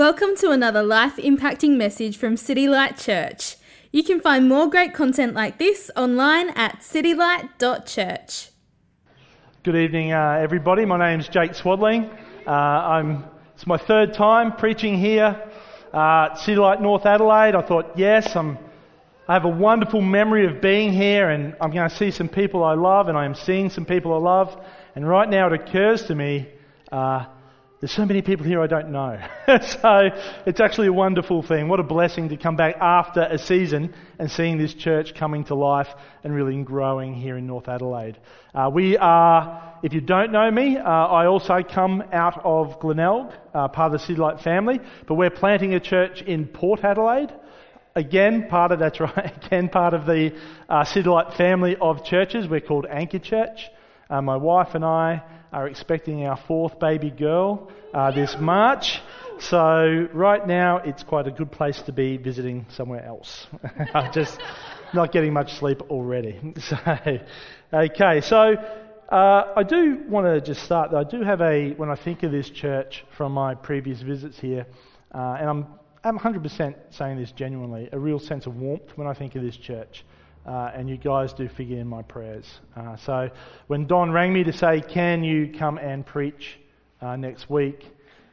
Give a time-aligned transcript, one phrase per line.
[0.00, 3.56] Welcome to another life impacting message from City Light Church.
[3.92, 8.48] You can find more great content like this online at citylight.church.
[9.62, 10.86] Good evening, uh, everybody.
[10.86, 12.10] My name's Jake Swadling.
[12.46, 15.38] Uh, I'm, it's my third time preaching here
[15.92, 17.54] uh, at City Light North Adelaide.
[17.54, 18.56] I thought, yes, I'm,
[19.28, 22.64] I have a wonderful memory of being here, and I'm going to see some people
[22.64, 24.64] I love, and I am seeing some people I love.
[24.96, 26.48] And right now, it occurs to me
[26.90, 27.26] uh,
[27.80, 29.18] there's so many people here I don't know.
[29.46, 30.10] so
[30.44, 31.68] it's actually a wonderful thing.
[31.68, 35.54] What a blessing to come back after a season and seeing this church coming to
[35.54, 35.88] life
[36.22, 38.18] and really growing here in North Adelaide.
[38.54, 43.32] Uh, we are, if you don't know me, uh, I also come out of Glenelg,
[43.54, 47.32] uh, part of the City Light family, but we're planting a church in Port Adelaide.
[47.96, 50.36] Again, part of, that's right, again, part of the
[50.68, 52.46] uh, City Light family of churches.
[52.46, 53.70] We're called Anchor Church.
[54.10, 55.22] Uh, my wife and I
[55.52, 59.00] are expecting our fourth baby girl uh, this March.
[59.38, 63.46] So right now it's quite a good place to be visiting somewhere else.
[63.94, 64.38] I'm just
[64.92, 66.38] not getting much sleep already.
[66.60, 66.76] So,
[67.72, 68.54] okay, so
[69.08, 70.94] uh, I do want to just start.
[70.94, 74.66] I do have a when I think of this church from my previous visits here,
[75.14, 75.66] uh, and I'm
[76.02, 79.56] I'm 100% saying this genuinely, a real sense of warmth when I think of this
[79.56, 80.04] church.
[80.46, 82.46] Uh, and you guys do figure in my prayers.
[82.74, 83.30] Uh, so
[83.66, 86.58] when Don rang me to say, Can you come and preach
[87.02, 87.86] uh, next week?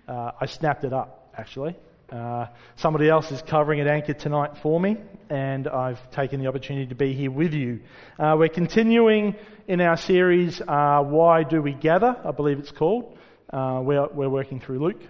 [0.08, 1.76] Uh, I snapped it up, actually.
[2.10, 2.46] Uh,
[2.78, 4.96] somebody else is covering at Anchor tonight for me,
[5.30, 7.82] and I've taken the opportunity to be here with you.
[8.18, 9.36] Uh, we're continuing
[9.68, 12.16] in our series, Why Do We Gather?
[12.24, 13.18] I believe it's called.
[13.52, 15.02] we're, we're working through Luke.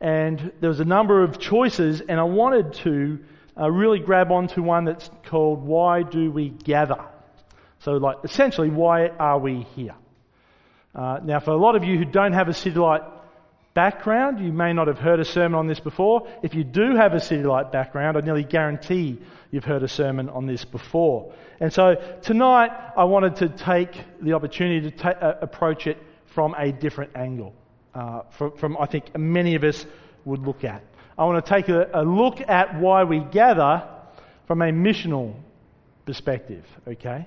[0.00, 3.18] and there was a number of choices, and I wanted to
[3.60, 7.04] uh, really grab onto one that's called Why Do We Gather?
[7.80, 9.94] So, like, essentially, why are we here?
[10.94, 13.02] Uh, now, for a lot of you who don't have a City Light
[13.74, 16.26] background, you may not have heard a sermon on this before.
[16.42, 19.18] If you do have a City Light background, I nearly guarantee
[19.50, 21.32] you've heard a sermon on this before.
[21.60, 26.54] And so tonight, I wanted to take the opportunity to ta- uh, approach it from
[26.58, 27.54] a different angle,
[27.94, 29.86] uh, from, from I think many of us
[30.24, 30.82] would look at.
[31.20, 33.86] I want to take a, a look at why we gather
[34.46, 35.34] from a missional
[36.06, 37.26] perspective, okay?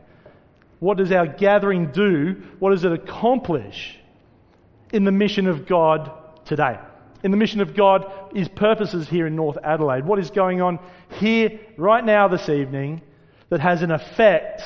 [0.80, 2.42] What does our gathering do?
[2.58, 4.00] What does it accomplish
[4.92, 6.12] in the mission of God
[6.44, 6.80] today?
[7.24, 10.06] In the mission of God is purposes here in North Adelaide.
[10.06, 10.80] What is going on
[11.20, 13.04] here right now this evening
[13.50, 14.64] that has an effect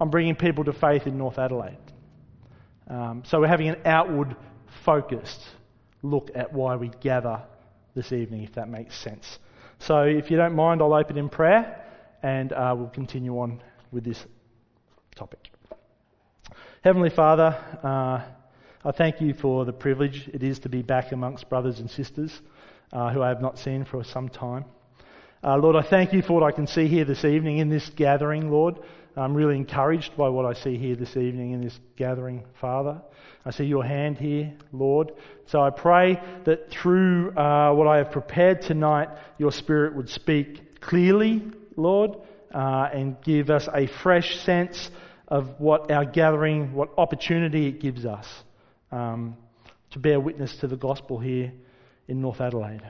[0.00, 1.76] on bringing people to faith in North Adelaide?
[2.88, 4.34] Um, so we're having an outward
[4.82, 5.42] focused
[6.02, 7.42] look at why we gather
[7.96, 9.40] this evening, if that makes sense.
[9.80, 11.84] So, if you don't mind, I'll open in prayer
[12.22, 14.24] and uh, we'll continue on with this
[15.16, 15.50] topic.
[16.84, 18.22] Heavenly Father, uh,
[18.84, 22.40] I thank you for the privilege it is to be back amongst brothers and sisters
[22.92, 24.64] uh, who I have not seen for some time.
[25.42, 27.88] Uh, Lord, I thank you for what I can see here this evening in this
[27.90, 28.78] gathering, Lord.
[29.18, 33.00] I'm really encouraged by what I see here this evening in this gathering, Father.
[33.46, 35.12] I see your hand here, Lord.
[35.46, 40.80] So I pray that through uh, what I have prepared tonight, your Spirit would speak
[40.82, 41.42] clearly,
[41.76, 42.18] Lord,
[42.52, 44.90] uh, and give us a fresh sense
[45.28, 48.28] of what our gathering, what opportunity it gives us
[48.92, 49.34] um,
[49.92, 51.54] to bear witness to the gospel here
[52.06, 52.82] in North Adelaide.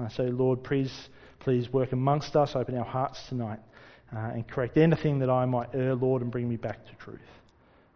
[0.00, 3.60] Uh, so, Lord, please, please work amongst us, open our hearts tonight
[4.14, 7.20] uh, and correct anything that I might err, Lord, and bring me back to truth.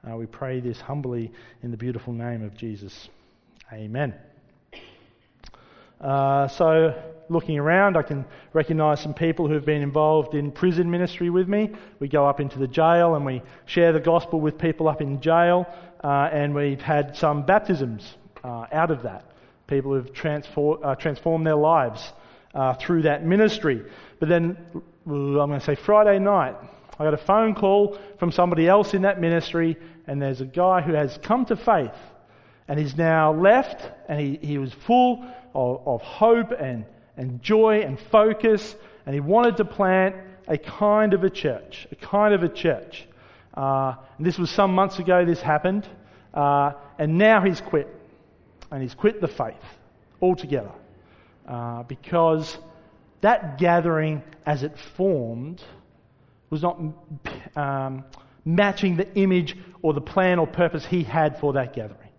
[0.08, 1.32] Uh, we pray this humbly
[1.62, 3.08] in the beautiful name of Jesus.
[3.72, 4.14] Amen.
[6.00, 6.94] Uh, so,
[7.30, 11.48] looking around, I can recognise some people who have been involved in prison ministry with
[11.48, 11.70] me.
[11.98, 15.20] We go up into the jail and we share the gospel with people up in
[15.20, 15.66] jail,
[16.02, 19.24] uh, and we've had some baptisms uh, out of that.
[19.66, 22.12] People who've transform, uh, transformed their lives
[22.54, 23.82] uh, through that ministry.
[24.20, 24.58] But then
[25.06, 26.56] I'm going to say Friday night,
[26.98, 29.76] I got a phone call from somebody else in that ministry,
[30.06, 31.96] and there's a guy who has come to faith,
[32.68, 36.86] and he's now left, and he, he was full of, of hope and,
[37.16, 38.74] and joy and focus,
[39.04, 40.16] and he wanted to plant
[40.48, 43.06] a kind of a church, a kind of a church.
[43.54, 45.86] Uh, and this was some months ago, this happened,
[46.32, 47.88] uh, and now he's quit,
[48.70, 49.54] and he's quit the faith
[50.22, 50.72] altogether
[51.46, 52.56] uh, because
[53.24, 55.62] that gathering as it formed
[56.50, 56.78] was not
[57.56, 58.04] um,
[58.44, 62.10] matching the image or the plan or purpose he had for that gathering.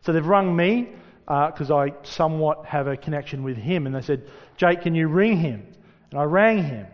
[0.00, 0.88] So they've rung me
[1.26, 4.26] because uh, I somewhat have a connection with him, and they said,
[4.56, 5.66] Jake, can you ring him?
[6.10, 6.86] And I rang him.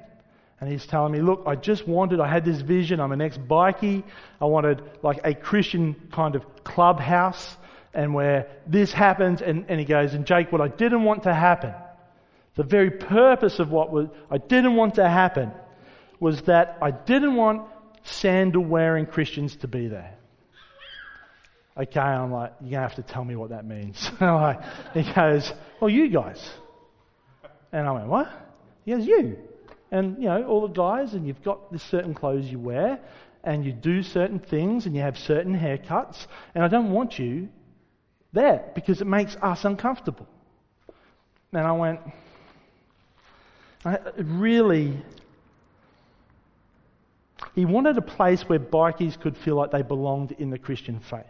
[0.61, 3.39] And he's telling me, look, I just wanted, I had this vision, I'm an ex
[3.39, 4.03] bikie,
[4.41, 7.57] I wanted like a Christian kind of clubhouse
[7.95, 11.33] and where this happens, and, and he goes, and Jake, what I didn't want to
[11.33, 11.73] happen,
[12.59, 15.53] the very purpose of what was, I didn't want to happen
[16.19, 17.69] was that I didn't want
[18.03, 20.17] sandal wearing Christians to be there.
[21.77, 24.11] Okay, I'm like, you're going to have to tell me what that means.
[24.21, 24.61] like,
[24.93, 26.45] he goes, well, you guys.
[27.71, 28.29] And I went, what?
[28.85, 29.39] He goes, you.
[29.93, 32.99] And, you know, all the guys, and you've got this certain clothes you wear,
[33.45, 36.27] and you do certain things, and you have certain haircuts,
[36.57, 37.51] and I don't want you
[38.33, 40.27] there because it makes us uncomfortable.
[41.53, 42.01] And I went,
[43.85, 44.93] Uh, really,
[47.55, 51.25] he wanted a place where bikies could feel like they belonged in the Christian faith.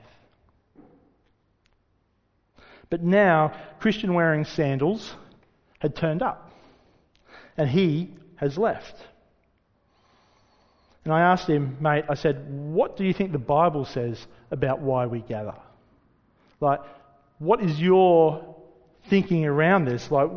[2.91, 5.15] But now, Christian wearing sandals
[5.79, 6.51] had turned up,
[7.57, 8.97] and he has left.
[11.05, 14.81] And I asked him, mate, I said, what do you think the Bible says about
[14.81, 15.55] why we gather?
[16.61, 16.81] Like,
[17.39, 18.57] what is your
[19.05, 20.11] thinking around this?
[20.11, 20.31] Like,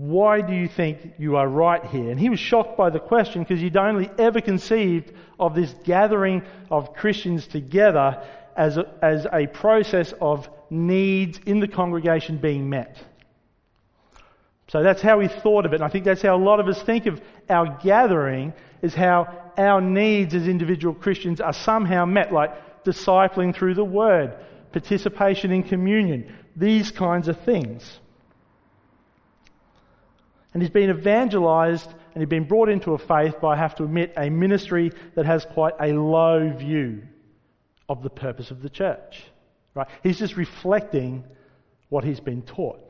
[0.00, 2.10] why do you think you are right here?
[2.10, 6.42] And he was shocked by the question because he'd only ever conceived of this gathering
[6.70, 8.26] of Christians together
[8.56, 12.96] as a, as a process of needs in the congregation being met.
[14.68, 15.76] So that's how he thought of it.
[15.76, 17.20] And I think that's how a lot of us think of
[17.50, 23.74] our gathering is how our needs as individual Christians are somehow met, like discipling through
[23.74, 24.34] the word,
[24.72, 28.00] participation in communion, these kinds of things.
[30.52, 33.84] And he's been evangelized and he's been brought into a faith by, I have to
[33.84, 37.02] admit, a ministry that has quite a low view
[37.88, 39.22] of the purpose of the church.
[39.74, 39.86] Right?
[40.02, 41.24] He's just reflecting
[41.88, 42.80] what he's been taught.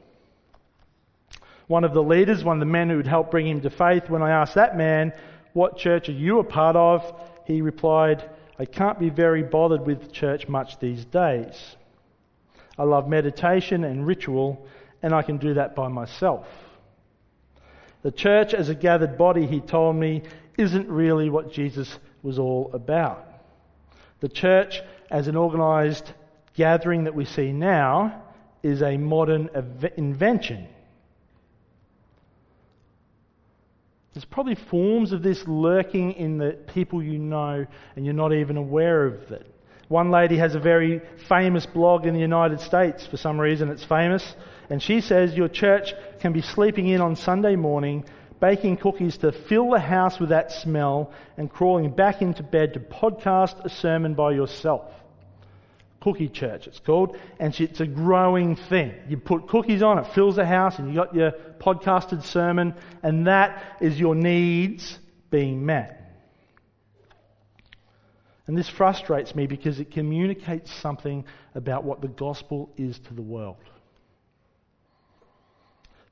[1.66, 4.08] One of the leaders, one of the men who had helped bring him to faith,
[4.08, 5.12] when I asked that man,
[5.52, 7.12] What church are you a part of?
[7.44, 8.28] he replied,
[8.58, 11.76] I can't be very bothered with church much these days.
[12.78, 14.66] I love meditation and ritual,
[15.02, 16.46] and I can do that by myself.
[18.02, 20.22] The church as a gathered body, he told me,
[20.56, 23.26] isn't really what Jesus was all about.
[24.20, 26.12] The church as an organized
[26.54, 28.22] gathering that we see now
[28.62, 29.48] is a modern
[29.96, 30.68] invention.
[34.12, 37.66] There's probably forms of this lurking in the people you know,
[37.96, 39.46] and you're not even aware of it.
[39.88, 43.06] One lady has a very famous blog in the United States.
[43.06, 44.36] For some reason, it's famous.
[44.70, 48.04] And she says your church can be sleeping in on Sunday morning,
[48.38, 52.80] baking cookies to fill the house with that smell, and crawling back into bed to
[52.80, 54.90] podcast a sermon by yourself.
[56.00, 58.94] Cookie Church, it's called, and it's a growing thing.
[59.08, 63.26] You put cookies on, it fills the house, and you got your podcasted sermon, and
[63.26, 64.98] that is your needs
[65.30, 65.96] being met.
[68.46, 71.24] And this frustrates me because it communicates something
[71.54, 73.58] about what the gospel is to the world.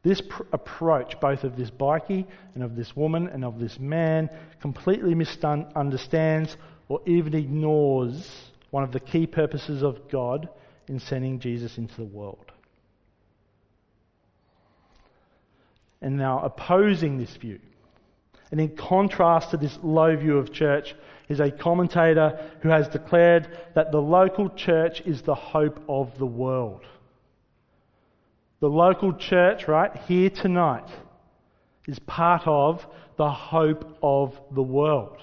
[0.08, 4.30] This pr- approach, both of this bikie and of this woman and of this man,
[4.58, 6.56] completely misunderstands
[6.88, 10.48] or even ignores one of the key purposes of God
[10.86, 12.52] in sending Jesus into the world.
[16.00, 17.60] And now, opposing this view,
[18.50, 20.94] and in contrast to this low view of church,
[21.28, 26.24] is a commentator who has declared that the local church is the hope of the
[26.24, 26.86] world.
[28.60, 30.88] The local church, right, here tonight,
[31.86, 35.18] is part of the hope of the world.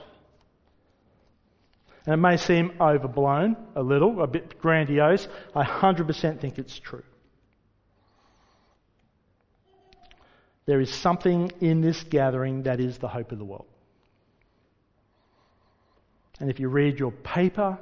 [2.06, 5.28] And it may seem overblown a little, a bit grandiose.
[5.56, 7.04] I 100% think it's true.
[10.66, 13.68] There is something in this gathering that is the hope of the world.
[16.40, 17.78] And if you read your paper,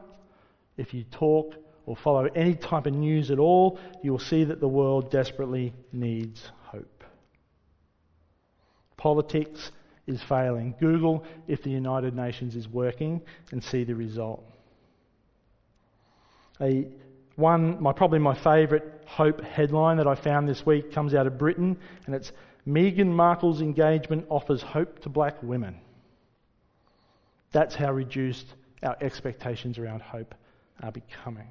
[0.77, 4.59] if you talk or follow any type of news at all, you will see that
[4.59, 7.03] the world desperately needs hope.
[8.97, 9.71] Politics
[10.07, 10.75] is failing.
[10.79, 13.21] Google if the United Nations is working
[13.51, 14.43] and see the result.
[16.61, 16.87] A,
[17.35, 21.37] one, my, probably my favourite hope headline that I found this week comes out of
[21.37, 22.31] Britain, and it's
[22.67, 25.79] Meghan Markle's engagement offers hope to black women.
[27.51, 28.47] That's how reduced
[28.81, 30.33] our expectations around hope
[30.81, 31.47] are becoming.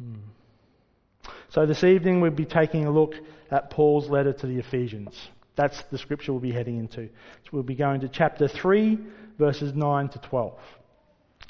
[0.00, 1.30] Hmm.
[1.50, 3.14] So, this evening we'll be taking a look
[3.50, 5.28] at Paul's letter to the Ephesians.
[5.56, 7.08] That's the scripture we'll be heading into.
[7.08, 8.96] So we'll be going to chapter 3,
[9.38, 10.54] verses 9 to 12.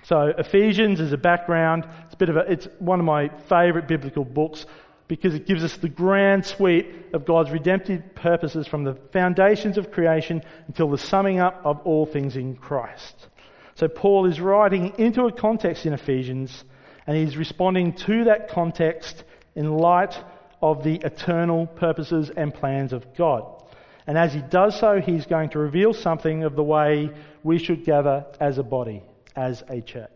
[0.04, 1.86] So, Ephesians is a background.
[2.06, 4.64] It's, a bit of a, it's one of my favourite biblical books
[5.08, 9.90] because it gives us the grand sweep of God's redemptive purposes from the foundations of
[9.90, 13.28] creation until the summing up of all things in Christ.
[13.74, 16.64] So Paul is writing into a context in Ephesians,
[17.08, 19.24] and he's responding to that context
[19.56, 20.14] in light
[20.60, 23.64] of the eternal purposes and plans of God.
[24.06, 27.10] And as he does so, he's going to reveal something of the way
[27.42, 29.02] we should gather as a body,
[29.34, 30.10] as a church.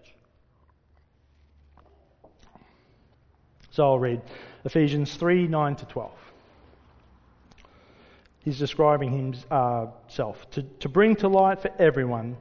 [3.71, 4.21] So I'll read
[4.67, 6.13] Ephesians 3 9 to 12.
[8.41, 12.37] He's describing himself to, to bring to light for everyone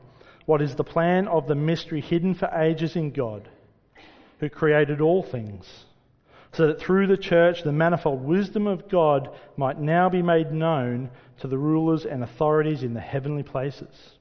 [0.45, 3.47] what is the plan of the mystery hidden for ages in God,
[4.41, 5.85] who created all things,
[6.51, 11.09] so that through the church the manifold wisdom of God might now be made known
[11.39, 14.17] to the rulers and authorities in the heavenly places.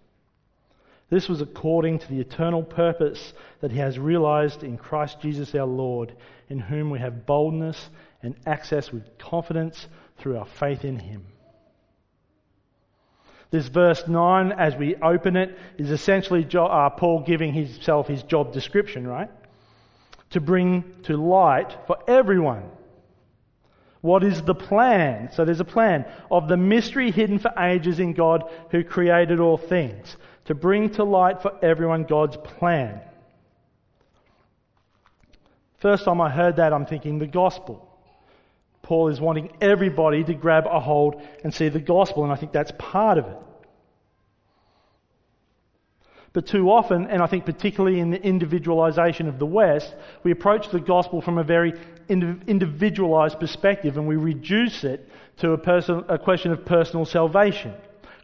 [1.08, 5.66] This was according to the eternal purpose that He has realized in Christ Jesus our
[5.66, 6.14] Lord,
[6.48, 7.88] in whom we have boldness
[8.22, 11.24] and access with confidence through our faith in Him.
[13.50, 18.52] This verse 9, as we open it, is essentially uh, Paul giving himself his job
[18.52, 19.30] description, right?
[20.30, 22.64] To bring to light for everyone.
[24.00, 25.30] What is the plan?
[25.32, 29.58] So there's a plan of the mystery hidden for ages in God who created all
[29.58, 30.16] things.
[30.46, 33.00] To bring to light for everyone God's plan.
[35.78, 37.86] First time I heard that, I'm thinking the gospel.
[38.82, 42.52] Paul is wanting everybody to grab a hold and see the gospel, and I think
[42.52, 43.36] that's part of it.
[46.32, 50.70] But too often, and I think particularly in the individualization of the West, we approach
[50.70, 51.74] the gospel from a very
[52.08, 55.08] individualized perspective and we reduce it
[55.38, 57.74] to a, person, a question of personal salvation.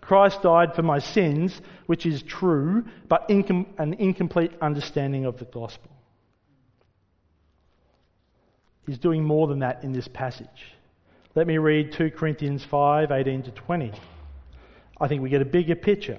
[0.01, 5.47] Christ died for my sins, which is true, but incom- an incomplete understanding of the
[5.47, 5.91] gospel.
[8.87, 10.75] He's doing more than that in this passage.
[11.35, 13.93] Let me read 2 Corinthians 5 18 to 20.
[15.01, 16.19] I think we get a bigger picture.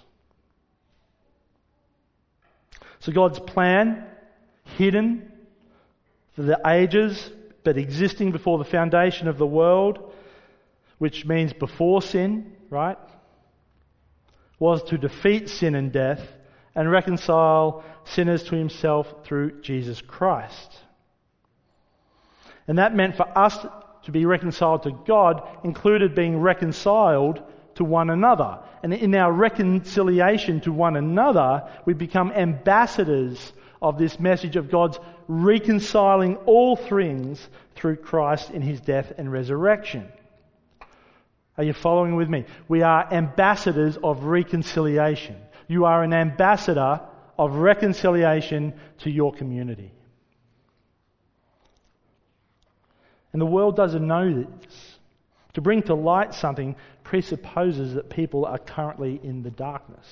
[3.01, 4.05] So God's plan,
[4.77, 5.31] hidden
[6.35, 7.31] for the ages,
[7.63, 10.13] but existing before the foundation of the world,
[10.99, 12.97] which means before sin, right?
[14.59, 16.21] Was to defeat sin and death
[16.75, 20.77] and reconcile sinners to himself through Jesus Christ.
[22.67, 23.57] And that meant for us
[24.03, 27.41] to be reconciled to God included being reconciled
[27.75, 28.59] to one another.
[28.83, 34.99] And in our reconciliation to one another, we become ambassadors of this message of God's
[35.27, 40.07] reconciling all things through Christ in his death and resurrection.
[41.57, 42.45] Are you following with me?
[42.67, 45.37] We are ambassadors of reconciliation.
[45.67, 47.01] You are an ambassador
[47.37, 49.91] of reconciliation to your community.
[53.33, 54.90] And the world doesn't know this.
[55.53, 60.07] To bring to light something presupposes that people are currently in the darkness.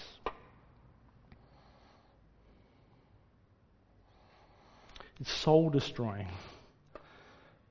[5.20, 6.28] It's soul destroying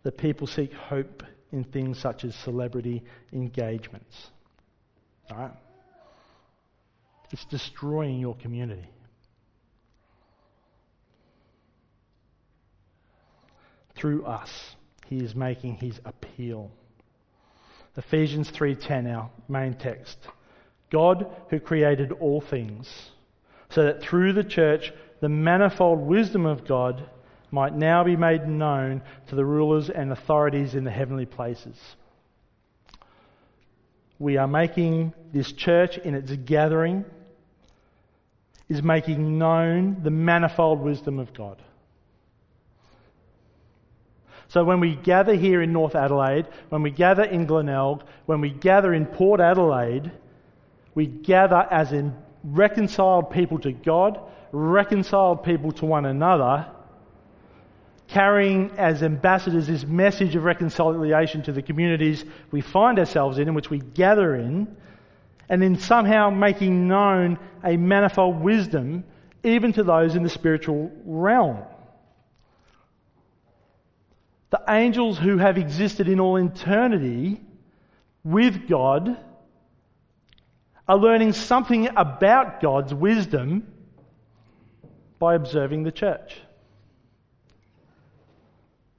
[0.03, 1.23] that people seek hope
[1.53, 4.31] in things such as celebrity engagements.
[5.31, 5.53] All right?
[7.33, 8.89] It's destroying your community.
[13.95, 16.71] Through us, he is making his appeal.
[17.99, 20.29] Ephesians 3:10 our main text.
[20.89, 23.11] God who created all things
[23.69, 27.03] so that through the church the manifold wisdom of God
[27.51, 31.97] might now be made known to the rulers and authorities in the heavenly places.
[34.19, 37.05] We are making this church in its gathering
[38.69, 41.61] is making known the manifold wisdom of God.
[44.49, 48.51] So when we gather here in North Adelaide, when we gather in Glenelg, when we
[48.51, 50.11] gather in Port Adelaide,
[50.95, 54.19] we gather as in reconciled people to God,
[54.51, 56.67] reconciled people to one another,
[58.09, 63.55] carrying as ambassadors this message of reconciliation to the communities we find ourselves in, in
[63.55, 64.75] which we gather in,
[65.51, 69.05] and then somehow making known a manifold wisdom
[69.43, 71.63] even to those in the spiritual realm.
[74.51, 77.41] The angels who have existed in all eternity
[78.25, 79.17] with God
[80.87, 83.67] are learning something about God's wisdom
[85.19, 86.41] By observing the church.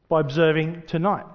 [0.07, 1.25] By observing tonight.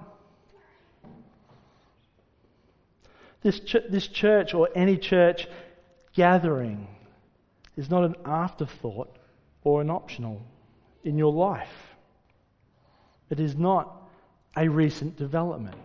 [3.41, 5.47] This, ch- this church or any church
[6.13, 6.87] gathering
[7.75, 9.17] is not an afterthought
[9.63, 10.41] or an optional
[11.03, 11.95] in your life.
[13.29, 14.04] It is not
[14.55, 15.77] a recent development.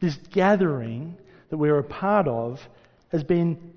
[0.00, 1.16] This gathering
[1.50, 2.66] that we're a part of
[3.08, 3.72] has been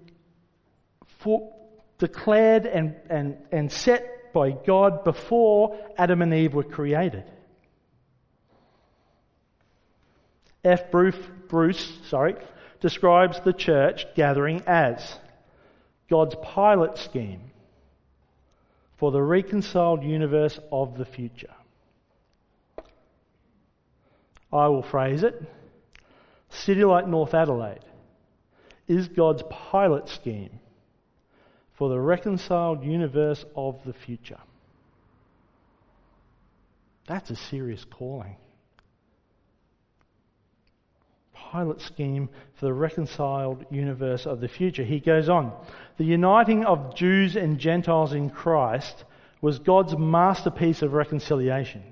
[1.19, 1.51] for,
[1.97, 7.23] declared and, and, and set by God before Adam and Eve were created.
[10.63, 10.91] F.
[10.91, 11.15] Bruce,
[11.47, 12.35] Bruce sorry,
[12.79, 15.17] describes the church gathering as
[16.09, 17.51] God's pilot scheme
[18.97, 21.53] for the reconciled universe of the future.
[24.51, 25.41] I will phrase it
[26.49, 27.85] City Light North Adelaide
[28.87, 30.59] is God's pilot scheme
[31.73, 34.39] for the reconciled universe of the future.
[37.07, 38.35] That's a serious calling.
[41.33, 44.83] Pilot scheme for the reconciled universe of the future.
[44.83, 45.53] He goes on.
[45.97, 49.05] The uniting of Jews and Gentiles in Christ
[49.41, 51.83] was God's masterpiece of reconciliation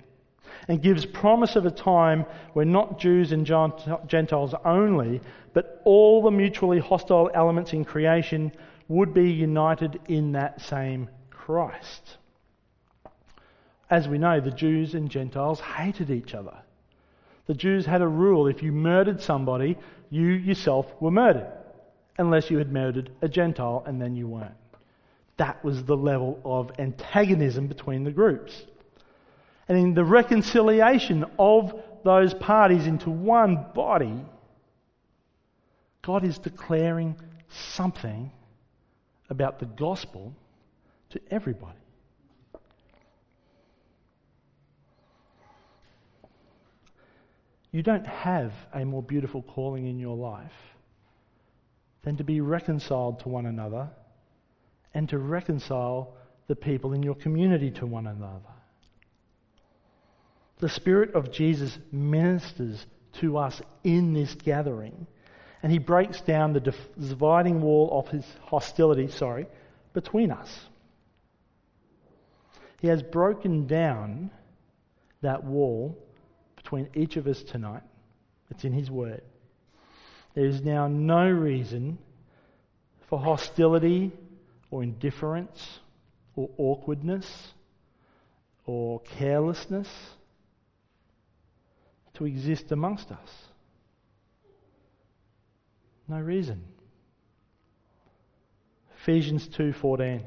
[0.67, 5.21] and gives promise of a time when not Jews and Gentiles only,
[5.53, 8.51] but all the mutually hostile elements in creation
[8.87, 12.17] would be united in that same Christ.
[13.89, 16.57] As we know, the Jews and Gentiles hated each other.
[17.45, 19.77] The Jews had a rule if you murdered somebody,
[20.09, 21.47] you yourself were murdered,
[22.17, 24.51] unless you had murdered a Gentile and then you weren't.
[25.37, 28.63] That was the level of antagonism between the groups
[29.67, 34.25] and in the reconciliation of those parties into one body,
[36.01, 37.19] God is declaring
[37.49, 38.31] something
[39.29, 40.33] about the gospel
[41.09, 41.77] to everybody.
[47.71, 50.53] You don't have a more beautiful calling in your life
[52.03, 53.89] than to be reconciled to one another
[54.93, 56.15] and to reconcile
[56.47, 58.56] the people in your community to one another.
[60.59, 65.07] The Spirit of Jesus ministers to us in this gathering,
[65.61, 69.47] and he breaks down the dividing wall of his hostility, sorry,
[69.93, 70.59] between us.
[72.79, 74.31] He has broken down
[75.21, 75.97] that wall
[76.55, 77.83] between each of us tonight.
[78.51, 79.21] It's in his word.
[80.35, 81.97] There is now no reason
[83.09, 84.11] for hostility
[84.69, 85.79] or indifference
[86.35, 87.53] or awkwardness
[88.65, 89.87] or carelessness
[92.17, 93.45] to exist amongst us.
[96.07, 96.63] No reason.
[98.95, 100.23] Ephesians 2:14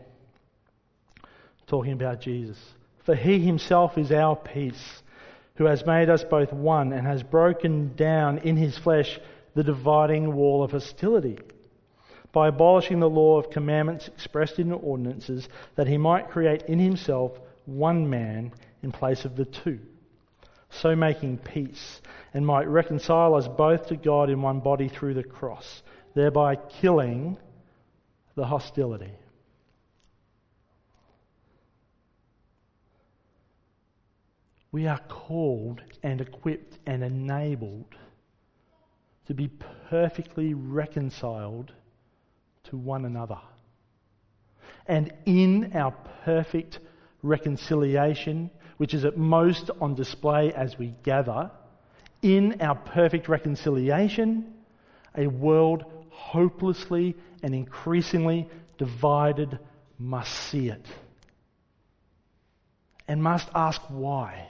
[1.67, 2.75] talking about Jesus.
[2.99, 5.03] For he himself is our peace,
[5.57, 9.19] who has made us both one and has broken down in his flesh
[9.55, 11.39] the dividing wall of hostility
[12.33, 17.41] by abolishing the law of commandments expressed in ordinances that he might create in himself
[17.67, 19.81] one man in place of the two
[20.71, 22.01] so making peace,
[22.33, 25.83] and might reconcile us both to God in one body through the cross,
[26.15, 27.37] thereby killing
[28.37, 29.13] the hostility.
[34.73, 37.97] We are called and equipped and enabled
[39.27, 39.49] to be
[39.91, 41.73] perfectly reconciled
[42.65, 43.39] to one another.
[44.87, 45.91] And in our
[46.25, 46.79] perfect
[47.23, 48.51] reconciliation,
[48.81, 51.51] which is at most on display as we gather,
[52.23, 54.55] in our perfect reconciliation,
[55.15, 59.59] a world hopelessly and increasingly divided
[59.99, 60.87] must see it
[63.07, 64.49] and must ask why.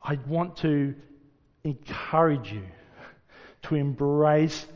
[0.00, 0.94] I want to
[1.64, 2.62] encourage you
[3.62, 4.66] to embrace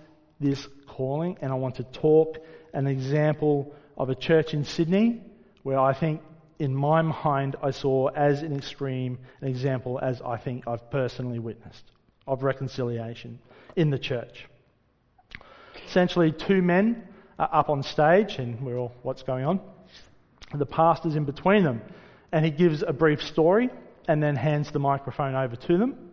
[0.40, 2.38] this calling, and I want to talk
[2.76, 5.22] an example of a church in Sydney
[5.62, 6.20] where I think,
[6.58, 11.38] in my mind, I saw as an extreme an example as I think I've personally
[11.38, 11.84] witnessed
[12.26, 13.38] of reconciliation
[13.76, 14.46] in the church.
[15.86, 17.08] Essentially, two men
[17.38, 19.60] are up on stage, and we're all, what's going on?
[20.54, 21.80] The pastor's in between them,
[22.30, 23.70] and he gives a brief story
[24.06, 26.10] and then hands the microphone over to them.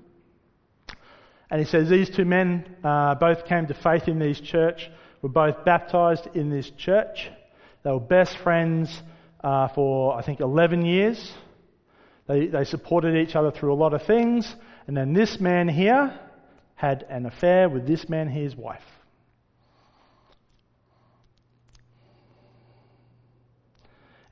[1.49, 4.89] And he says, These two men uh, both came to faith in this church
[5.23, 7.31] were both baptized in this church.
[7.81, 9.01] They were best friends
[9.43, 11.31] uh, for, I think, 11 years.
[12.27, 14.53] They, they supported each other through a lot of things.
[14.85, 16.19] And then this man here
[16.75, 18.83] had an affair with this man here's wife.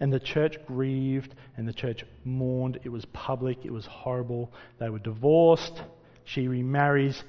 [0.02, 2.80] And the church grieved and the church mourned.
[2.84, 4.52] It was public, it was horrible.
[4.80, 5.82] They were divorced.
[6.26, 7.24] She remarries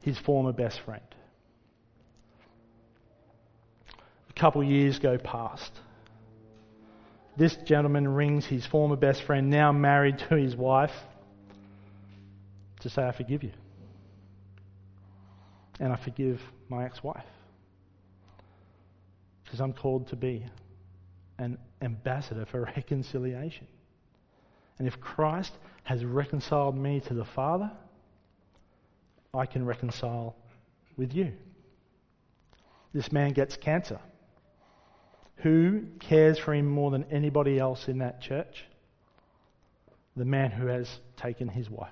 [0.00, 1.02] his former best friend.
[4.42, 5.70] Couple years go past.
[7.36, 10.90] This gentleman rings his former best friend, now married to his wife,
[12.80, 13.52] to say, I forgive you.
[15.78, 17.24] And I forgive my ex wife.
[19.44, 20.44] Because I'm called to be
[21.38, 23.68] an ambassador for reconciliation.
[24.80, 25.52] And if Christ
[25.84, 27.70] has reconciled me to the Father,
[29.32, 30.34] I can reconcile
[30.96, 31.32] with you.
[32.92, 34.00] This man gets cancer.
[35.42, 38.64] Who cares for him more than anybody else in that church?
[40.16, 41.90] The man who has taken his wife.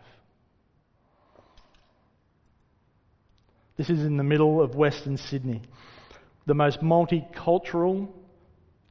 [3.76, 5.62] This is in the middle of Western Sydney,
[6.46, 8.08] the most multicultural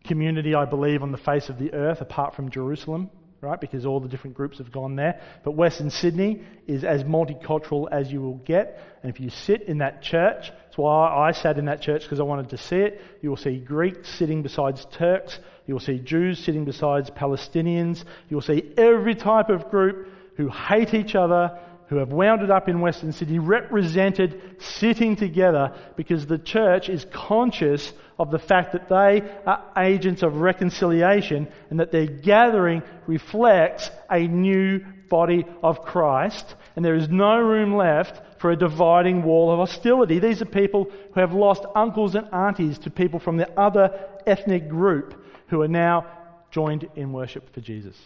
[0.04, 3.60] community, I believe, on the face of the earth, apart from Jerusalem right?
[3.60, 5.22] Because all the different groups have gone there.
[5.44, 8.82] But Western Sydney is as multicultural as you will get.
[9.04, 12.24] And if you sit in that church, why I sat in that church because I
[12.24, 13.02] wanted to see it.
[13.22, 15.40] You will see Greeks sitting beside Turks.
[15.68, 18.06] You will see Jews sitting beside Palestinians.
[18.30, 22.50] You will see every type of group who hate each other, who have wound it
[22.50, 28.72] up in Western Sydney, represented sitting together because the church is conscious of the fact
[28.72, 35.84] that they are agents of reconciliation and that their gathering reflects a new body of
[35.84, 36.56] Christ.
[36.76, 40.18] And there is no room left for a dividing wall of hostility.
[40.18, 44.70] These are people who have lost uncles and aunties to people from the other ethnic
[44.70, 46.08] group who are now
[46.50, 47.98] joined in worship for Jesus.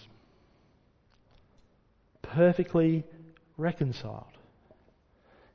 [2.23, 3.03] Perfectly
[3.57, 4.25] reconciled.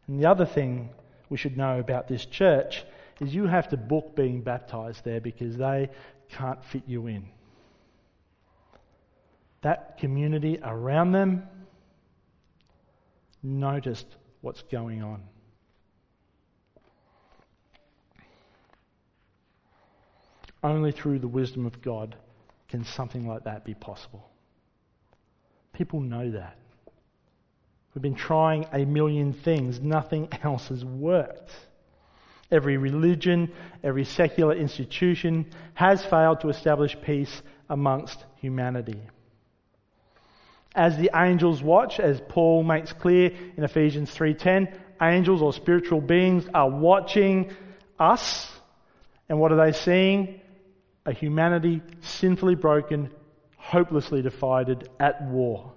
[0.06, 0.90] And the other thing
[1.28, 2.84] we should know about this church
[3.20, 5.90] is you have to book being baptized there because they
[6.30, 7.28] can't fit you in.
[9.62, 11.48] That community around them
[13.42, 14.06] noticed
[14.40, 15.22] what's going on.
[20.62, 22.16] Only through the wisdom of God
[22.68, 24.28] can something like that be possible.
[25.72, 26.56] People know that.
[27.94, 31.50] We've been trying a million things, nothing else has worked.
[32.50, 39.00] Every religion, every secular institution has failed to establish peace amongst humanity.
[40.78, 44.68] As the angels watch, as Paul makes clear in Ephesians 3:10,
[45.02, 47.50] angels or spiritual beings are watching
[47.98, 48.48] us,
[49.28, 50.40] and what are they seeing?
[51.04, 53.10] A humanity sinfully broken,
[53.56, 55.72] hopelessly divided, at war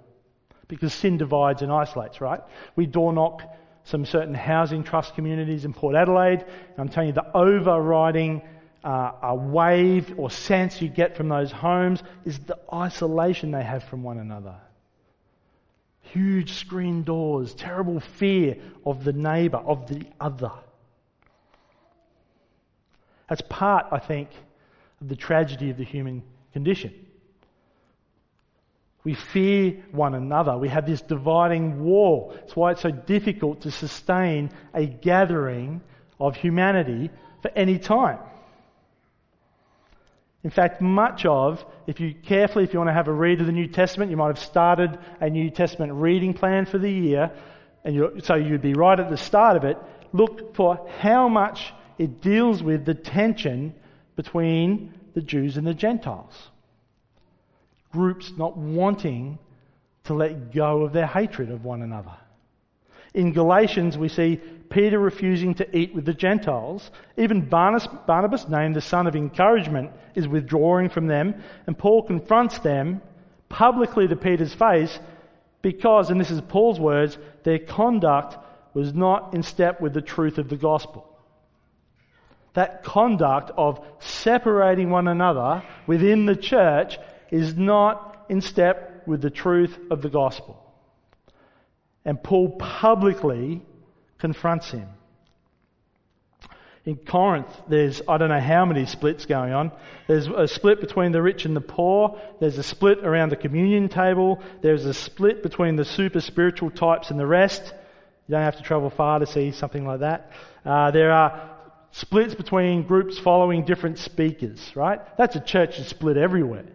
[0.68, 2.42] because sin divides and isolates, right?
[2.76, 3.42] We door knock
[3.86, 6.46] some certain housing trust communities in Port Adelaide.
[6.78, 8.44] I'm telling you, the overriding
[8.84, 14.04] uh, wave or sense you get from those homes is the isolation they have from
[14.04, 14.58] one another.
[16.14, 20.52] Huge screen doors, terrible fear of the neighbour, of the other.
[23.30, 24.30] That's part, I think,
[25.00, 26.94] of the tragedy of the human condition.
[29.04, 30.58] We fear one another.
[30.58, 32.34] We have this dividing wall.
[32.36, 35.82] That's why it's so difficult to sustain a gathering
[36.20, 37.10] of humanity
[37.42, 38.20] for any time.
[40.44, 43.46] In fact, much of, if you carefully, if you want to have a read of
[43.46, 47.32] the New Testament, you might have started a New Testament reading plan for the year,
[47.84, 49.78] and so you'd be right at the start of it.
[50.14, 53.74] Look for how much it deals with the tension
[54.16, 56.50] between the Jews and the Gentiles
[57.92, 59.38] groups not wanting
[60.06, 62.16] to let go of their hatred of one another.
[63.14, 64.40] In Galatians, we see
[64.72, 66.90] Peter refusing to eat with the Gentiles.
[67.18, 71.36] Even Barnabas, named the son of encouragement, is withdrawing from them,
[71.68, 73.02] and Paul confronts them
[73.50, 74.98] publicly to Peter's face
[75.62, 78.38] because, and this is Paul's words, their conduct
[78.74, 81.08] was not in step with the truth of the gospel.
[82.54, 86.98] That conduct of separating one another within the church
[87.30, 90.58] is not in step with the truth of the gospel.
[92.04, 93.62] And Paul publicly
[94.22, 94.88] confronts him.
[96.86, 99.72] In Corinth, there's, I don't know how many splits going on.
[100.08, 102.20] There's a split between the rich and the poor.
[102.40, 104.42] There's a split around the communion table.
[104.62, 107.62] There's a split between the super spiritual types and the rest.
[108.28, 110.32] You don't have to travel far to see something like that.
[110.66, 111.52] Uh, there are
[111.92, 115.02] splits between groups following different speakers, right?
[115.18, 116.66] That's a church that's split everywhere.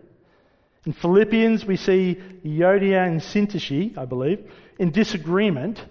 [0.85, 5.85] In Philippians, we see Euodia and Syntyche, I believe, in disagreement,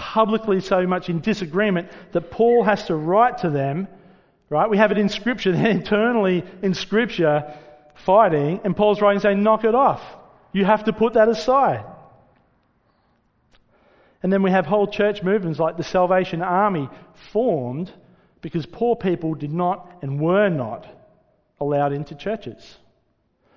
[0.00, 3.86] publicly so much in disagreement that Paul has to write to them,
[4.48, 4.68] right?
[4.68, 7.54] We have it in Scripture, then internally in Scripture,
[7.94, 10.02] fighting, and Paul's writing saying, knock it off.
[10.52, 11.84] You have to put that aside.
[14.22, 16.88] And then we have whole church movements like the Salvation Army
[17.32, 17.92] formed
[18.40, 20.86] because poor people did not and were not
[21.60, 22.78] allowed into churches.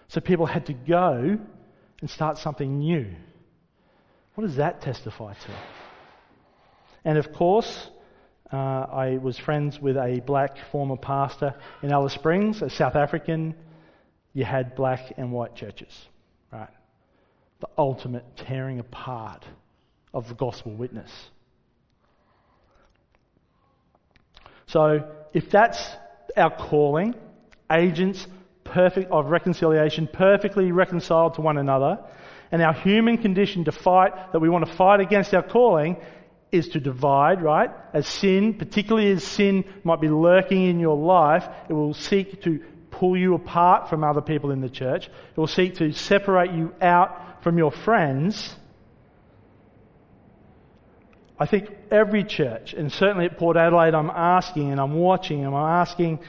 [0.10, 1.40] So people had to go
[2.02, 3.08] and start something new.
[4.36, 5.52] What does that testify to?
[7.06, 7.90] And of course,
[8.52, 13.56] uh, I was friends with a black former pastor in Alice Springs, a South African.
[14.34, 16.08] You had black and white churches,
[16.52, 16.70] right?
[17.60, 19.46] The ultimate tearing apart
[20.14, 21.12] of the gospel witness.
[24.68, 25.88] So, if that's
[26.38, 27.16] our calling,
[27.72, 28.28] agents
[28.64, 32.00] perfect of reconciliation, perfectly reconciled to one another,
[32.52, 35.98] and our human condition to fight, that we want to fight against our calling,
[36.54, 37.72] is to divide, right?
[37.94, 42.64] As sin, particularly as sin might be lurking in your life, it will seek to
[42.92, 45.08] pull you apart from other people in the church.
[45.08, 48.56] It will seek to separate you out from your friends.
[51.40, 55.56] I think every church, and certainly at Port Adelaide, I'm asking and I'm watching and
[55.56, 56.20] I'm asking,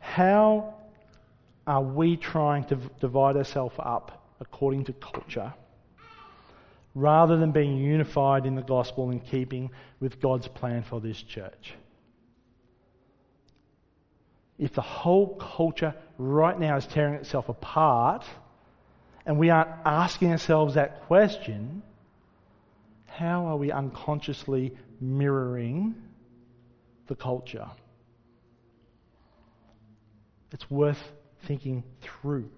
[0.00, 0.74] how
[1.66, 5.52] are we trying to divide ourselves up according to culture
[6.94, 11.74] rather than being unified in the gospel and keeping with God's plan for this church?
[14.58, 18.24] If the whole culture right now is tearing itself apart
[19.26, 21.82] and we aren't asking ourselves that question,
[23.06, 25.94] how are we unconsciously mirroring
[27.08, 27.66] the culture?
[30.52, 32.48] It's worth thinking through.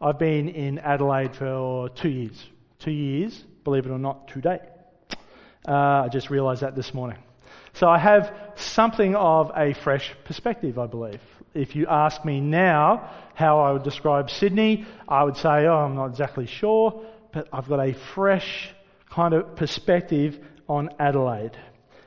[0.00, 2.46] I've been in Adelaide for two years.
[2.78, 4.60] Two years, believe it or not, today.
[5.66, 7.18] Uh, I just realised that this morning.
[7.74, 11.20] So I have something of a fresh perspective, I believe.
[11.52, 15.96] If you ask me now how I would describe Sydney, I would say, oh, I'm
[15.96, 18.70] not exactly sure, but I've got a fresh
[19.10, 21.56] kind of perspective on Adelaide.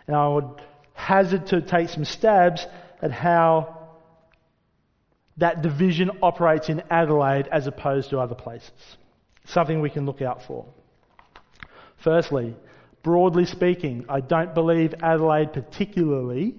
[0.08, 0.62] And I would
[0.94, 2.66] hazard to take some stabs
[3.02, 3.90] at how
[5.36, 8.98] that division operates in Adelaide as opposed to other places.
[9.44, 10.66] Something we can look out for.
[12.00, 12.56] Firstly,
[13.04, 16.56] broadly speaking, I don't believe Adelaide particularly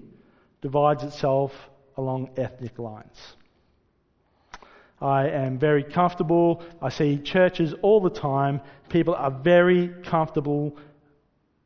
[0.60, 1.52] divides itself
[1.96, 3.18] along ethnic lines.
[5.00, 6.62] I am very comfortable.
[6.82, 8.60] I see churches all the time.
[8.90, 10.76] People are very comfortable,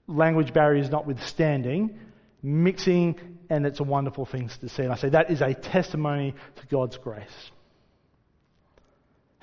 [0.07, 1.99] language barriers notwithstanding,
[2.43, 3.19] mixing,
[3.51, 4.85] and it's a wonderful thing to see.
[4.85, 7.51] And I say that is a testimony to God's grace.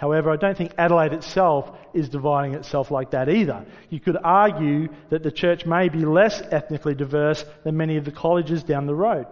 [0.02, 3.64] However, I don't think Adelaide itself is dividing itself like that either.
[3.92, 8.12] You could argue that the church may be less ethnically diverse than many of the
[8.12, 9.28] colleges down the road.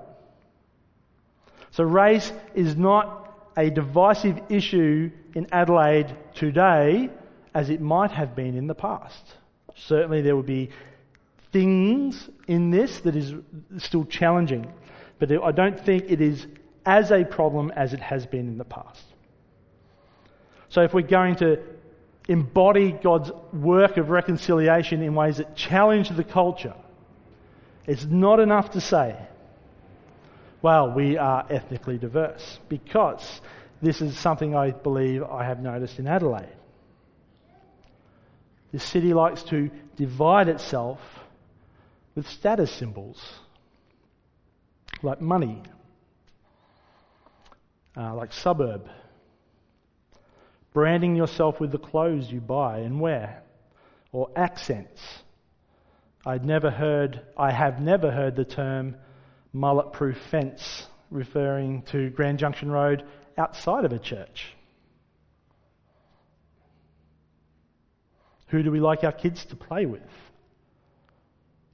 [1.71, 7.09] So race is not a divisive issue in Adelaide today
[7.55, 9.25] as it might have been in the past.
[9.73, 10.69] Certainly, there will be
[11.51, 13.33] things in this that is
[13.79, 14.71] still challenging,
[15.17, 16.45] but I don't think it is
[16.85, 19.08] as a problem as it has been in the past.
[20.69, 21.59] So, if we're going to
[22.27, 26.75] embody God's work of reconciliation in ways that challenge the culture,
[27.87, 29.15] it's not enough to say,
[30.61, 33.41] well, we are ethnically diverse because
[33.81, 36.55] this is something I believe I have noticed in Adelaide.
[38.71, 40.99] This city likes to divide itself
[42.13, 43.19] with status symbols
[45.01, 45.63] like money,
[47.97, 48.89] uh, like suburb,
[50.73, 53.43] branding yourself with the clothes you buy and wear,
[54.11, 55.01] or accents.
[56.25, 58.95] I'd never heard, I have never heard the term
[59.53, 63.03] mullet proof fence, referring to Grand Junction Road
[63.37, 64.53] outside of a church.
[68.47, 70.01] Who do we like our kids to play with?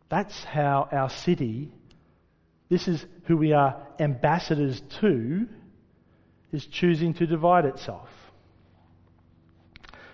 [0.10, 1.72] That's how our city,
[2.70, 5.48] this is who we are ambassadors to,
[6.52, 8.10] is choosing to divide itself.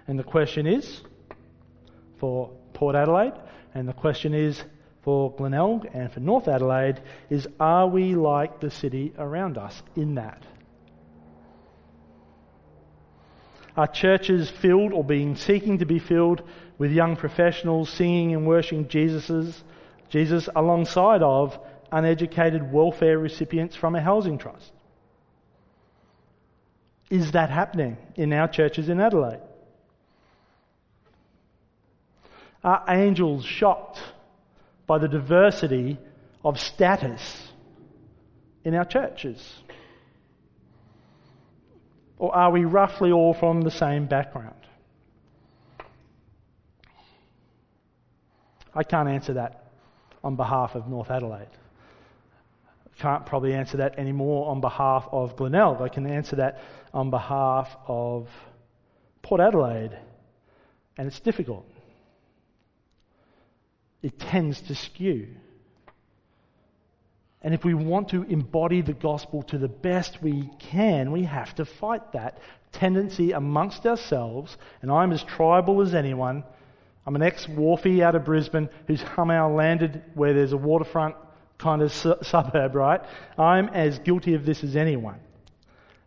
[0.08, 1.02] And the question is
[2.20, 3.34] for Port Adelaide,
[3.74, 4.64] and the question is
[5.02, 10.16] for Glenelg and for North Adelaide is are we like the city around us in
[10.16, 10.44] that?
[13.76, 16.44] Are churches filled or being seeking to be filled
[16.78, 19.64] with young professionals singing and worshiping Jesus's,
[20.10, 21.58] Jesus alongside of
[21.92, 24.72] uneducated welfare recipients from a housing trust?
[27.10, 29.42] Is that happening in our churches in Adelaide?
[32.64, 34.00] Are angels shocked
[34.86, 35.98] by the diversity
[36.44, 37.48] of status
[38.64, 39.62] in our churches.
[42.18, 44.56] Or are we roughly all from the same background?
[48.74, 49.72] I can't answer that
[50.24, 51.48] on behalf of North Adelaide.
[52.86, 55.82] I can't probably answer that anymore on behalf of Glenelg.
[55.82, 56.62] I can answer that
[56.94, 58.30] on behalf of
[59.22, 59.98] Port Adelaide.
[60.98, 61.66] And it's difficult.
[64.02, 65.28] It tends to skew.
[67.44, 71.56] And if we want to embody the gospel to the best we can, we have
[71.56, 72.38] to fight that
[72.72, 74.58] tendency amongst ourselves.
[74.82, 76.44] And I'm as tribal as anyone.
[77.06, 81.16] I'm an ex wharfie out of Brisbane who's somehow landed where there's a waterfront
[81.58, 83.02] kind of su- suburb, right?
[83.38, 85.20] I'm as guilty of this as anyone.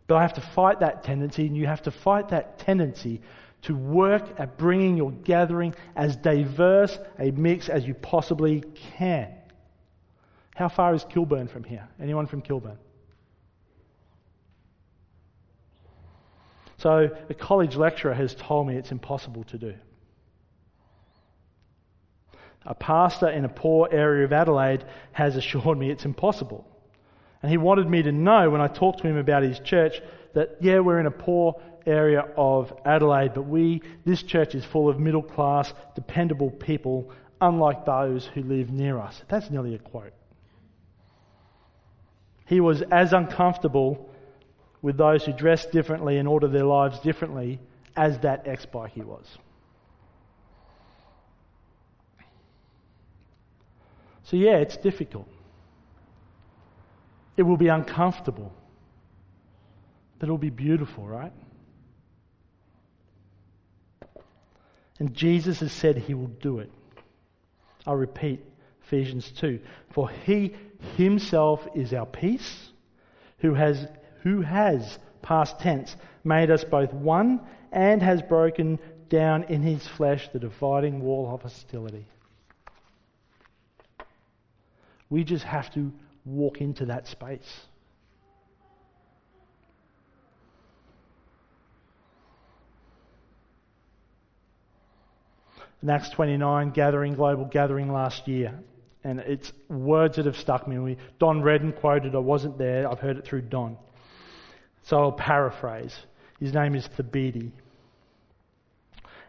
[0.07, 3.21] But I have to fight that tendency, and you have to fight that tendency
[3.65, 8.63] to work at bringing your gathering as diverse a mix as you possibly
[8.97, 9.33] can.
[10.55, 11.87] How far is Kilburn from here?
[11.99, 12.77] Anyone from Kilburn?
[16.77, 19.73] So, a college lecturer has told me it's impossible to do.
[22.65, 26.67] A pastor in a poor area of Adelaide has assured me it's impossible.
[27.41, 30.01] And he wanted me to know when I talked to him about his church
[30.33, 34.89] that, yeah, we're in a poor area of Adelaide, but we, this church is full
[34.89, 39.21] of middle class, dependable people, unlike those who live near us.
[39.27, 40.13] That's nearly a quote.
[42.47, 44.09] He was as uncomfortable
[44.81, 47.59] with those who dress differently and order their lives differently
[47.95, 49.25] as that ex bikie was.
[54.23, 55.27] So, yeah, it's difficult.
[57.37, 58.53] It will be uncomfortable,
[60.17, 61.33] but it'll be beautiful, right?
[64.99, 66.71] And Jesus has said he will do it.
[67.85, 68.43] I'll repeat
[68.83, 69.59] Ephesians 2.
[69.91, 70.55] For he
[70.95, 72.69] himself is our peace,
[73.39, 73.87] who has,
[74.21, 78.79] who has, past tense, made us both one and has broken
[79.09, 82.05] down in his flesh the dividing wall of hostility.
[85.09, 85.93] We just have to
[86.25, 87.67] walk into that space.
[95.85, 98.59] In Acts 29, gathering, global gathering last year.
[99.03, 100.79] And it's words that have stuck me.
[100.79, 103.77] We, Don Redden quoted, I wasn't there, I've heard it through Don.
[104.81, 105.95] So I'll paraphrase.
[106.39, 107.51] His name is Thabiti.
[107.51, 107.51] And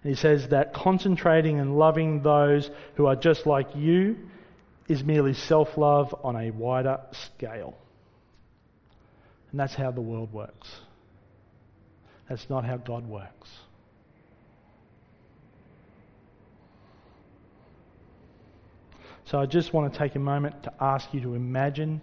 [0.03, 4.16] he says that concentrating and loving those who are just like you
[4.88, 7.77] is merely self love on a wider scale.
[9.51, 10.75] And that's how the world works.
[12.31, 13.51] That's not how God works.
[19.27, 22.01] So I just want to take a moment to ask you to imagine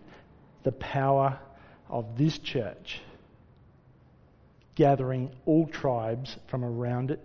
[0.63, 1.39] the power
[1.89, 2.99] of this church
[4.75, 7.21] gathering all tribes from around it.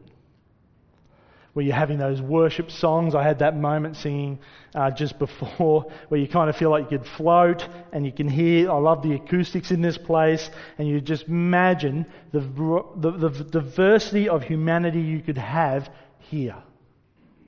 [1.52, 3.16] Where you're having those worship songs.
[3.16, 4.38] I had that moment singing
[4.72, 8.28] uh, just before where you kind of feel like you could float and you can
[8.28, 8.70] hear.
[8.70, 10.48] I love the acoustics in this place.
[10.76, 16.62] And you just imagine the, the, the, the diversity of humanity you could have here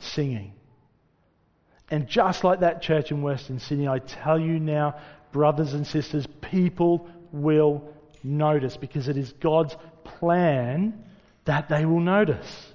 [0.01, 0.55] singing.
[1.91, 4.97] And just like that church in Western Sydney, I tell you now,
[5.33, 11.05] brothers and sisters, people will notice because it is God's plan
[11.47, 12.73] that they will notice.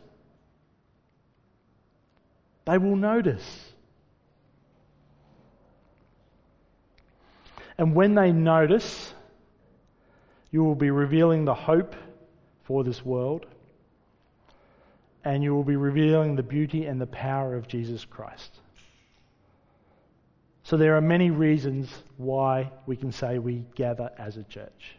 [2.65, 3.73] They will notice.
[7.77, 9.13] And when they notice,
[10.51, 11.95] you will be revealing the hope
[12.63, 13.45] for this world,
[15.23, 18.59] and you will be revealing the beauty and the power of Jesus Christ.
[20.65, 24.95] So there are many reasons why we can say we gather as a church.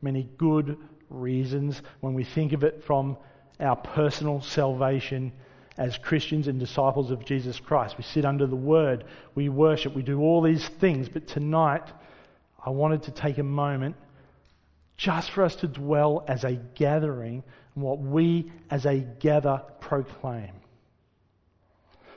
[0.00, 0.78] Many good
[1.10, 3.18] reasons when we think of it from
[3.60, 5.32] our personal salvation
[5.76, 7.98] as Christians and disciples of Jesus Christ.
[7.98, 11.10] We sit under the Word, we worship, we do all these things.
[11.10, 11.86] But tonight,
[12.64, 13.96] I wanted to take a moment
[14.96, 17.42] just for us to dwell as a gathering
[17.76, 20.52] on what we as a gather proclaim.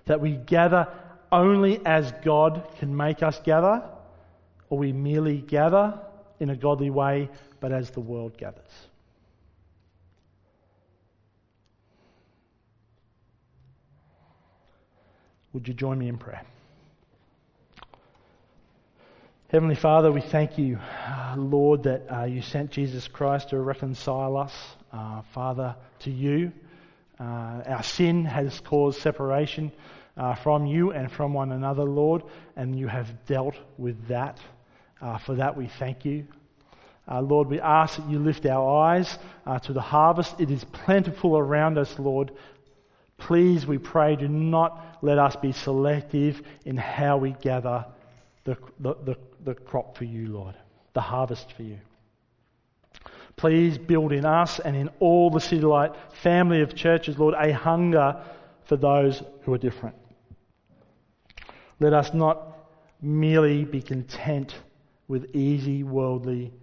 [0.06, 0.88] That we gather
[1.34, 3.84] only as God can make us gather,
[4.70, 6.00] or we merely gather
[6.40, 7.30] in a godly way,
[7.60, 8.70] but as the world gathers.
[15.54, 16.44] Would you join me in prayer?
[19.50, 24.38] Heavenly Father, we thank you, uh, Lord, that uh, you sent Jesus Christ to reconcile
[24.38, 24.54] us,
[24.92, 26.52] uh, Father, to you.
[27.20, 29.72] Uh, our sin has caused separation
[30.16, 32.24] uh, from you and from one another, Lord,
[32.56, 34.40] and you have dealt with that.
[35.02, 36.28] Uh, for that we thank you.
[37.10, 40.40] Uh, Lord, we ask that you lift our eyes uh, to the harvest.
[40.40, 42.32] It is plentiful around us, Lord.
[43.18, 47.86] Please, we pray, do not let us be selective in how we gather
[48.46, 50.56] the, the, the, the crop for you, Lord,
[50.94, 51.80] the harvest for you.
[53.36, 57.52] Please build in us and in all the City Light family of churches, Lord, a
[57.52, 58.24] hunger
[58.66, 59.96] for those who are different.
[61.84, 62.60] Let us not
[63.02, 64.56] merely be content
[65.10, 66.54] with easy worldly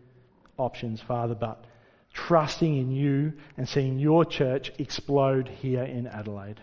[0.57, 1.67] options, Father, but
[2.15, 6.59] trusting in you and seeing your church explode here in Adelaide.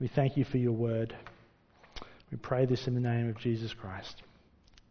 [0.00, 1.14] We thank you for your word.
[2.32, 4.24] We pray this in the name of Jesus Christ.